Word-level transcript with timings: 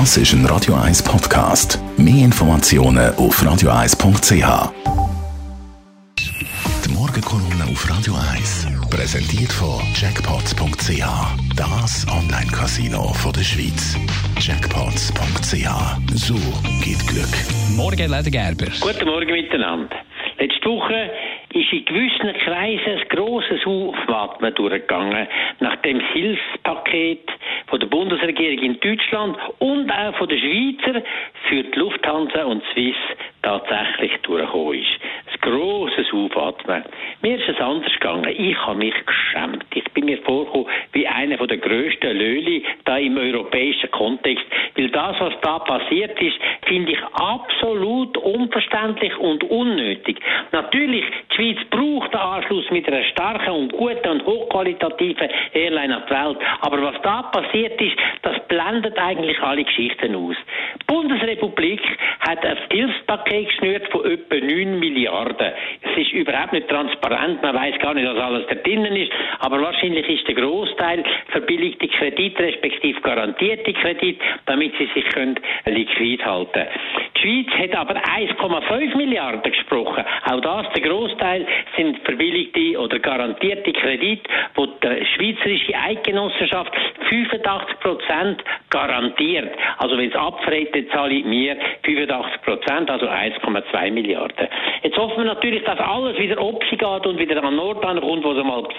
Das 0.00 0.16
ist 0.16 0.32
ein 0.32 0.44
Radio 0.46 0.74
1 0.74 1.04
Podcast. 1.04 1.78
Mehr 1.96 2.24
Informationen 2.24 3.14
auf 3.14 3.40
radio1.ch. 3.40 4.72
Die 6.84 6.92
Morgenkolumne 6.92 7.62
auf 7.70 7.88
Radio 7.88 8.14
1 8.34 8.66
präsentiert 8.90 9.52
von 9.52 9.80
Jackpots.ch. 9.94 11.04
Das 11.54 12.04
Online-Casino 12.08 13.14
der 13.36 13.44
Schweiz. 13.44 13.96
Jackpots.ch. 14.40 15.68
So 16.16 16.34
geht 16.82 17.06
Glück. 17.06 17.30
Morgen, 17.76 18.10
Leder 18.10 18.30
Gerber. 18.30 18.72
Guten 18.80 19.04
Morgen 19.04 19.30
miteinander. 19.30 19.94
Letzte 20.40 20.68
Woche 20.68 21.08
ist 21.54 21.72
in 21.72 21.84
gewissen 21.84 22.32
Kreisen 22.44 22.98
ein 22.98 23.08
grosses 23.08 23.64
Aufatmen 23.64 24.54
durchgegangen, 24.54 25.28
nachdem 25.60 26.00
das 26.00 26.08
Hilfspaket 26.10 27.30
von 27.66 27.80
der 27.80 27.86
Bundesregierung 27.86 28.58
in 28.58 28.80
Deutschland 28.80 29.36
und 29.60 29.90
auch 29.90 30.16
von 30.16 30.28
den 30.28 30.38
Schweizer 30.38 31.02
für 31.48 31.62
die 31.62 31.78
Lufthansa 31.78 32.44
und 32.44 32.62
Swiss 32.72 32.96
tatsächlich 33.42 34.12
durchgekommen 34.22 34.80
ist. 34.80 35.00
Ein 35.32 35.50
grosses 35.52 36.12
Aufatmen. 36.12 36.84
Mir 37.22 37.38
ist 37.38 37.48
es 37.48 37.60
anders 37.60 37.92
gegangen. 37.92 38.34
Ich 38.36 38.58
habe 38.66 38.78
mich 38.78 38.94
geschämt. 39.06 39.64
Ich 39.74 39.83
bin 39.94 40.06
mir 40.06 40.18
vorgekommen 40.18 40.66
wie 40.92 41.06
einer 41.06 41.36
der 41.36 41.56
grössten 41.58 42.16
Löli 42.16 42.64
da 42.84 42.98
im 42.98 43.16
europäischen 43.16 43.90
Kontext. 43.90 44.44
Weil 44.76 44.88
das, 44.90 45.16
was 45.20 45.34
da 45.40 45.60
passiert 45.60 46.20
ist, 46.20 46.36
finde 46.66 46.92
ich 46.92 47.02
absolut 47.12 48.16
unverständlich 48.18 49.16
und 49.18 49.44
unnötig. 49.44 50.18
Natürlich, 50.52 51.04
die 51.30 51.34
Schweiz 51.36 51.58
braucht 51.70 52.12
den 52.12 52.20
Anschluss 52.20 52.70
mit 52.70 52.86
einer 52.88 53.04
starken 53.04 53.52
und 53.52 53.72
guten 53.72 54.08
und 54.08 54.26
hochqualitativen 54.26 55.28
Airline 55.52 55.96
auf 55.96 56.06
die 56.06 56.14
Welt. 56.14 56.38
Aber 56.60 56.82
was 56.82 57.00
da 57.02 57.22
passiert 57.22 57.80
ist, 57.80 57.96
das 58.22 58.36
blendet 58.48 58.98
eigentlich 58.98 59.40
alle 59.40 59.64
Geschichten 59.64 60.14
aus. 60.14 60.36
Die 60.80 60.86
Bundesrepublik 60.86 61.80
hat 62.20 62.44
ein 62.44 62.58
Hilfspaket 62.70 63.48
geschnürt 63.48 63.88
von 63.90 64.04
etwa 64.04 64.34
9 64.34 64.78
Milliarden. 64.78 65.52
Es 65.82 65.96
ist 65.96 66.12
überhaupt 66.12 66.52
nicht 66.52 66.68
transparent, 66.68 67.42
man 67.42 67.54
weiß 67.54 67.78
gar 67.78 67.94
nicht, 67.94 68.06
was 68.06 68.18
alles 68.18 68.46
da 68.48 68.54
drinnen 68.54 68.96
ist, 68.96 69.12
aber 69.40 69.60
wahrscheinlich 69.60 69.83
ist 69.92 70.26
der 70.26 70.34
Großteil 70.34 71.04
verbilligte 71.28 71.88
Kredit, 71.88 72.38
respektive 72.38 73.00
garantierte 73.02 73.72
Kredit, 73.74 74.18
damit 74.46 74.72
sie 74.78 74.88
sich 74.94 75.04
können 75.12 75.38
liquid 75.66 76.24
halten. 76.24 76.66
Die 77.16 77.20
Schweiz 77.20 77.70
hat 77.70 77.76
aber 77.76 77.94
1,5 77.96 78.96
Milliarden 78.96 79.42
gesprochen. 79.42 80.04
Auch 80.30 80.40
das, 80.40 80.66
der 80.74 80.82
Großteil 80.82 81.46
sind 81.76 81.98
verbilligte 82.04 82.78
oder 82.78 82.98
garantierte 82.98 83.72
Kredite, 83.72 84.28
wo 84.54 84.66
die 84.66 85.06
Schweizerische 85.14 85.74
Eidgenossenschaft 85.74 86.72
85 87.08 87.80
Prozent 87.80 88.44
garantiert. 88.70 89.50
Also 89.78 89.96
wenn 89.98 90.08
es 90.08 90.14
dann 90.14 90.86
zahle 90.92 91.14
ich 91.14 91.24
mir 91.24 91.56
85 91.84 92.42
Prozent, 92.42 92.90
also 92.90 93.06
1,2 93.06 93.90
Milliarden. 93.90 94.48
Jetzt 94.82 94.96
hoffen 94.96 95.18
wir 95.18 95.24
natürlich, 95.24 95.62
dass 95.64 95.78
alles 95.78 96.18
wieder 96.18 96.36
geht 96.36 97.06
und 97.06 97.18
wieder 97.18 97.42
an 97.42 97.58
Ort 97.58 97.82
kommt, 97.82 98.02
wo 98.02 98.32
es 98.32 98.38
einmal 98.38 98.62
war. 98.62 98.70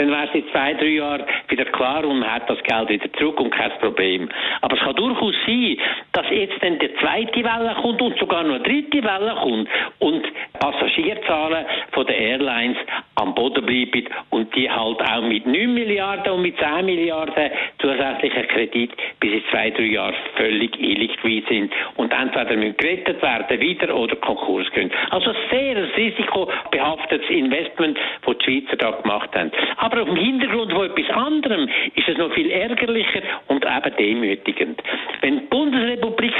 Dann 0.00 0.10
wäre 0.10 0.28
es 0.28 0.34
in 0.34 0.48
zwei, 0.50 0.72
drei 0.72 0.86
Jahren 0.86 1.26
wieder 1.48 1.66
klar 1.66 2.06
und 2.06 2.20
man 2.20 2.32
hat 2.32 2.48
das 2.48 2.56
Geld 2.62 2.88
wieder 2.88 3.12
zurück 3.18 3.38
und 3.38 3.50
kein 3.50 3.70
Problem. 3.80 4.30
Aber 4.62 4.74
es 4.74 4.82
kann 4.82 4.96
durchaus 4.96 5.34
sein, 5.46 5.76
dass 6.12 6.24
jetzt 6.30 6.56
dann 6.62 6.78
die 6.78 6.90
zweite 7.02 7.44
Welle 7.44 7.76
kommt 7.82 8.00
und 8.00 8.18
sogar 8.18 8.42
noch 8.42 8.54
eine 8.54 8.64
dritte 8.64 9.04
Welle 9.04 9.34
kommt 9.34 9.68
und 9.98 10.26
Passagierzahlen 10.58 11.66
von 11.92 12.06
den 12.06 12.16
Airlines 12.16 12.78
am 13.20 13.34
Boden 13.34 13.64
bleiben 13.64 14.08
und 14.30 14.54
die 14.54 14.70
halt 14.70 15.00
auch 15.02 15.22
mit 15.22 15.46
9 15.46 15.74
Milliarden 15.74 16.32
und 16.32 16.42
mit 16.42 16.58
10 16.58 16.86
Milliarden 16.86 17.50
zusätzlicher 17.78 18.44
Kredit 18.44 18.92
bis 19.20 19.32
in 19.32 19.42
zwei, 19.50 19.70
drei 19.70 19.84
Jahren 19.84 20.14
völlig 20.36 20.78
illiquid 20.80 21.46
sind 21.48 21.72
und 21.96 22.12
entweder 22.12 22.56
müssen 22.56 22.76
gerettet 22.76 23.22
werden 23.22 23.60
wieder 23.60 23.94
oder 23.94 24.16
Konkurs 24.16 24.70
gehen. 24.72 24.90
Also 25.10 25.32
sehr 25.50 25.76
risikobehaftetes 25.96 27.28
Investment, 27.30 27.98
das 28.24 28.38
die 28.38 28.44
Schweizer 28.44 28.76
da 28.76 28.90
gemacht 28.92 29.30
haben. 29.34 29.50
Aber 29.76 30.02
auf 30.02 30.08
dem 30.08 30.16
Hintergrund 30.16 30.72
von 30.72 30.86
etwas 30.86 31.16
anderem 31.16 31.68
ist 31.94 32.08
es 32.08 32.16
noch 32.16 32.32
viel 32.32 32.50
ärgerlicher 32.50 33.22
und 33.48 33.64
eben 33.64 33.96
demütigend. 33.96 34.82
Wenn 35.20 35.40
die 35.40 35.46
Bundesrepublik 35.46 36.32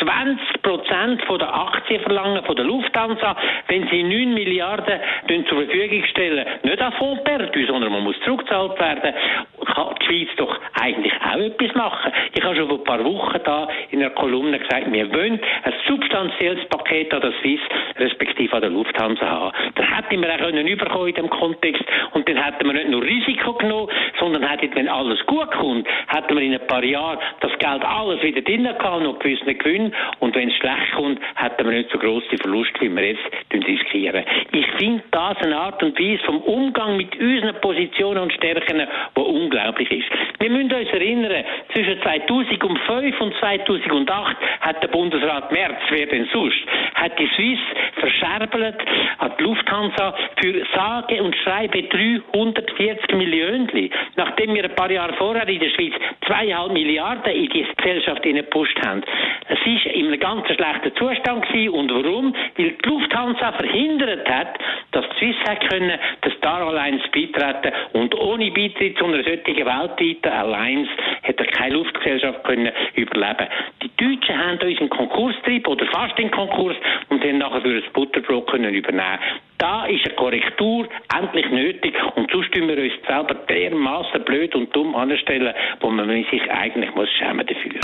20 0.00 0.62
Prozent 0.62 1.22
der 1.28 1.54
Aktien 1.54 2.00
verlangen 2.02 2.42
von 2.44 2.56
der 2.56 2.64
Lufthansa, 2.64 3.36
wenn 3.68 3.86
sie 3.88 4.02
9 4.02 4.34
Milliarden 4.34 5.00
zur 5.48 5.64
Verfügung 5.64 6.04
stellen, 6.04 6.23
nicht 6.62 6.80
an 6.80 6.92
Fonds 6.92 7.22
perdu, 7.24 7.66
sondern 7.66 7.92
man 7.92 8.02
muss 8.02 8.16
zurückgezahlt 8.24 8.78
werden, 8.78 9.14
kann 9.64 9.94
die 10.00 10.06
Schweiz 10.06 10.28
doch 10.36 10.58
eigentlich 10.80 11.12
auch 11.14 11.38
etwas 11.38 11.74
machen. 11.74 12.12
Ich 12.32 12.42
habe 12.42 12.56
schon 12.56 12.68
vor 12.68 12.78
ein 12.78 12.84
paar 12.84 13.04
Wochen 13.04 13.38
da 13.44 13.68
in 13.90 14.00
einer 14.00 14.10
Kolumne 14.10 14.58
gesagt, 14.58 14.90
wir 14.90 15.12
wollen 15.12 15.40
ein 15.62 15.74
substanzielles 15.86 16.64
Paket 16.68 17.12
an 17.12 17.20
der 17.20 17.32
Swiss, 17.40 17.60
respektive 17.98 18.54
an 18.54 18.62
der 18.62 18.70
Lufthansa 18.70 19.26
haben. 19.26 19.52
Das 19.74 19.86
hätten 19.86 20.22
wir 20.22 20.34
auch 20.34 20.54
können 20.54 20.68
überkommen 20.68 21.08
in 21.08 21.14
dem 21.14 21.30
Kontext 21.30 21.82
und 22.12 22.28
dann 22.28 22.36
hätten 22.36 22.66
wir 22.66 22.74
nicht 22.74 22.88
nur 22.88 23.02
Risiko 23.02 23.54
genommen, 23.54 23.90
sondern 24.20 24.48
hätten, 24.48 24.74
wenn 24.74 24.88
alles 24.88 25.24
gut 25.26 25.50
kommt, 25.52 25.88
hätten 26.08 26.36
wir 26.36 26.42
in 26.42 26.54
ein 26.54 26.66
paar 26.66 26.84
Jahren 26.84 27.18
das 27.40 27.50
Geld 27.58 27.84
alles 27.84 28.22
wieder 28.22 28.40
drin 28.42 28.64
gehabt, 28.64 29.02
noch 29.02 29.18
gewissen 29.18 29.58
Gewinn 29.58 29.92
und 30.20 30.34
wenn 30.36 30.48
es 30.50 30.56
schlecht 30.56 30.92
kommt, 30.94 31.18
hätten 31.34 31.64
wir 31.64 31.76
nicht 31.76 31.90
so 31.90 31.98
grosse 31.98 32.36
Verluste, 32.40 32.80
wie 32.80 32.94
wir 32.94 33.04
jetzt 33.04 33.22
riskieren. 33.52 34.24
Ich 34.52 34.66
finde 34.78 35.02
das 35.10 35.36
eine 35.38 35.56
Art 35.56 35.82
und 35.82 35.98
Weise 35.98 36.22
vom 36.24 36.40
Umgang 36.42 36.96
mit 36.96 37.18
unseren 37.18 37.60
Positionen 37.60 38.22
und 38.22 38.32
Stärken, 38.32 38.86
die 39.16 39.20
unglaublich 39.54 39.90
ist. 39.90 40.08
Wir 40.40 40.50
müssen 40.50 40.72
uns 40.72 40.90
erinnern, 40.90 41.44
zwischen 41.72 42.00
2005 42.02 43.20
und 43.20 43.34
2008 43.36 44.36
hat 44.60 44.82
der 44.82 44.88
Bundesrat 44.88 45.52
Merz, 45.52 45.80
wer 45.90 46.06
denn 46.06 46.28
sonst, 46.32 46.58
hat 46.94 47.18
die 47.18 47.28
Swiss 47.34 47.58
verscherbelt 47.98 48.76
an 49.18 49.32
die 49.38 49.42
Lufthansa 49.42 50.14
für 50.40 50.64
sage 50.74 51.22
und 51.22 51.34
schreibe 51.36 51.82
340 51.82 53.16
Millionen. 53.16 53.90
Nachdem 54.16 54.54
wir 54.54 54.64
ein 54.64 54.74
paar 54.74 54.90
Jahre 54.90 55.14
vorher 55.14 55.48
in 55.48 55.60
der 55.60 55.70
Schweiz 55.70 55.94
zweieinhalb 56.26 56.72
Milliarden 56.72 57.32
in 57.32 57.48
die 57.48 57.64
Gesellschaft 57.76 58.22
gepusht 58.22 58.78
haben. 58.86 59.02
Es 59.48 59.58
war 59.58 59.92
in 59.92 60.06
einem 60.06 60.20
ganz 60.20 60.46
schlechten 60.46 60.94
Zustand 60.96 61.46
gewesen. 61.48 61.74
Und 61.74 61.92
warum? 61.92 62.34
Weil 62.56 62.70
die 62.70 62.88
Lufthansa 62.88 63.52
verhindert 63.52 64.28
hat, 64.28 64.58
dass 64.92 65.04
die 65.10 65.26
Swiss 65.26 65.36
hat 65.48 65.68
können, 65.68 65.98
der 66.24 66.32
Star 66.32 66.62
Alliance 66.66 67.04
beitreten 67.12 67.72
und 67.92 68.14
ohne 68.14 68.50
Beitritt 68.50 68.96
zu 68.98 69.04
einer 69.04 69.22
solchen 69.22 69.44
weltweiten 69.56 70.32
Alliance 70.32 70.90
hätte 71.22 71.44
keine 71.44 71.74
Luftgesellschaft 71.74 72.44
können 72.44 72.70
überleben. 72.94 73.48
Die 73.82 73.90
Deutschen 73.96 74.38
haben 74.38 74.58
uns 74.58 74.80
einen 74.80 74.90
Konkurstrieb 74.90 75.66
oder 75.68 75.86
fast 75.86 76.18
einen 76.18 76.30
Konkurs 76.30 76.76
und 77.08 77.22
haben 77.22 77.38
nachher 77.38 77.62
für 77.62 77.80
das 77.80 77.92
Butterbrot 77.92 78.50
können 78.50 78.74
übernehmen. 78.74 79.18
Da 79.58 79.86
ist 79.86 80.04
eine 80.04 80.14
Korrektur 80.14 80.88
endlich 81.16 81.48
nötig 81.50 81.94
und 82.16 82.30
sonst 82.30 82.52
tun 82.52 82.68
wir 82.68 82.78
uns 82.78 82.92
selber 83.06 83.34
dermaßen 83.34 84.24
blöd 84.24 84.54
und 84.54 84.74
dumm 84.74 84.94
anstellen, 84.94 85.54
wo 85.80 85.90
man 85.90 86.08
sich 86.08 86.50
eigentlich 86.50 86.94
muss 86.94 87.08
schämen 87.18 87.46
dafür. 87.46 87.80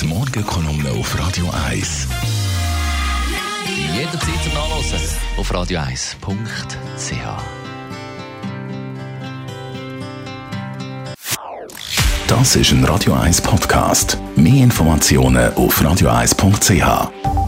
Die 0.00 0.06
Morgenkolumne 0.06 0.90
auf 0.98 1.18
Radio 1.18 1.46
1. 1.68 2.08
Jederzeit 3.96 4.42
zum 4.42 4.54
Nachlesen 4.54 5.20
auf 5.38 5.50
radio1.ch. 5.52 7.24
Das 12.28 12.56
ist 12.56 12.72
ein 12.72 12.84
Radio 12.84 13.14
1 13.14 13.42
Podcast. 13.42 14.18
Mehr 14.34 14.64
Informationen 14.64 15.54
auf 15.54 15.80
radio1.ch. 15.80 17.43